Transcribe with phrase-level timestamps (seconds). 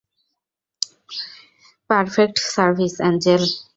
[1.89, 3.43] Perfect service, Angel.